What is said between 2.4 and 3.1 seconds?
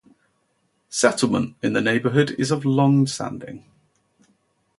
of long